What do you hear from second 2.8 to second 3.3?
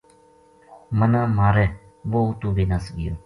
گیو